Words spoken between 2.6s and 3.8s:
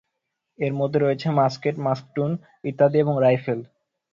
ইত্যাদি, এবং রাইফেল